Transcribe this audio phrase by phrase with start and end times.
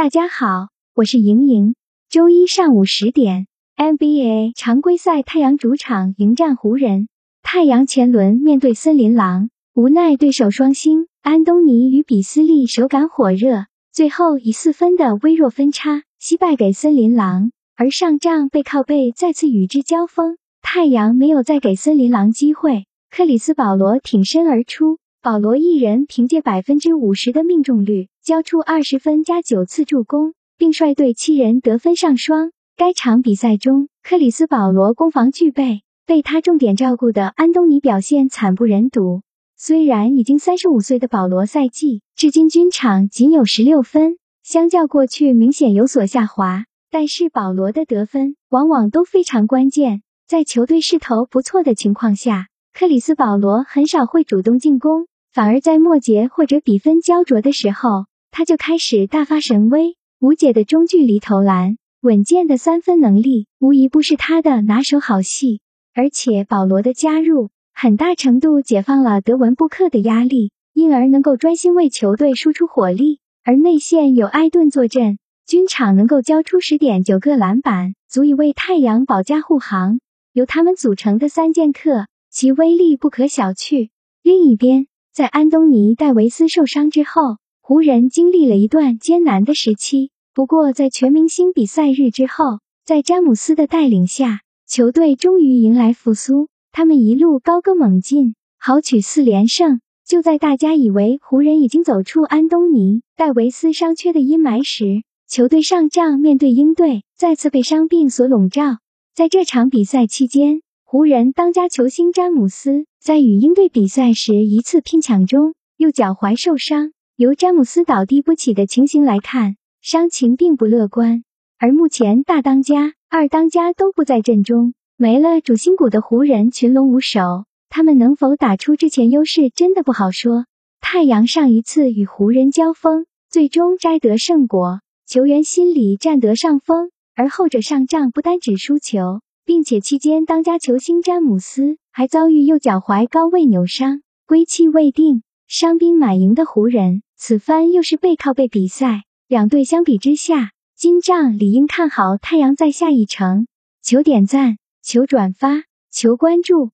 [0.00, 1.74] 大家好，我是莹莹。
[2.08, 7.08] 周一上午十点，NBA 常规赛，太阳主场迎战湖人。
[7.42, 17.52] 太阳前轮面对森林狼，无奈对手双星安东尼与比斯利手感火热，最后以四分的微弱分差惜败给森林狼。
[17.76, 22.86] 而上仗背靠背再次与之交锋，太阳没有再给森林狼机会。
[23.10, 28.08] 克里斯保罗挺身而出，保罗一人凭借百分之五十的命中率。
[28.22, 32.52] 交出二十分加九次助攻，并率队七人得分上双。
[32.76, 39.22] 该场比赛中，克里斯保罗攻防俱备，被他重点照顾的安东尼表现惨不忍睹。
[39.56, 50.02] 虽然已经三十五岁的保罗赛季至今均场仅有十六分，相较过去明显有所下滑，但是保罗的得分往往都非常关键。
[50.26, 58.09] 在球队势头不错的情况下，克里斯保罗很少会主动进攻，反而在末节或者比分焦灼的时候。
[58.30, 65.60] 他就开始大发神威，无解的中距离投篮，稳健的三分能力，无疑不是他的拿手好戏。
[65.92, 73.18] 而且保罗的加入，很大程度解放了德文布克的压力，因而能够专心为球队输出火力。
[73.42, 79.98] 而内线有艾顿坐镇，均场能够交出十点九个篮板，足以为太阳保驾护航。
[80.32, 83.90] 由他们组成的三剑客，其威力不可小觑。
[84.22, 87.39] 另一边，在安东尼戴维斯受伤之后。
[87.70, 96.48] 湖人经历了一段艰难的时期，不过在全明星比赛日之后，在詹姆斯的带领下，球队终于迎来复苏。
[96.72, 99.80] 他们一路高歌猛进，豪取四连胜。
[100.04, 108.78] 就在大家以为湖人已经走出安东尼戴维斯伤缺的阴霾时，球队上仗面对鹰队，再次被伤病所笼罩。
[109.14, 116.90] 在这场比赛期间，湖人当家球星詹姆斯在与鹰队比赛时一次拼抢中右脚踝受伤。
[117.20, 121.22] 由詹姆斯倒地不起的情形来看，伤情并不乐观。
[121.58, 130.46] 而目前大当家、二当家都不在阵中，没了主心骨的湖人群龙无首，他们能否打出之前优势，真的不好说。
[130.80, 136.90] 太阳上一次与湖人交锋，最终摘得胜果，球员心里占得上风。
[137.14, 145.22] 而后者上仗不单只输球，并且期间当家球星詹姆斯还遭遇右脚踝高位扭伤，归期未定。
[145.52, 147.02] 伤兵满营的湖人。
[147.22, 153.46] 此番又是背靠背比赛，两队相比之下，金帐理应看好太阳在下一城。
[153.82, 156.70] 求点赞，求转发，求关注。